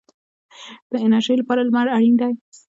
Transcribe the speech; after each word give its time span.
د 0.91 0.93
انرژۍ 1.05 1.35
لپاره 1.37 1.65
لمر 1.67 1.87
اړین 1.97 2.15
دی 2.21 2.33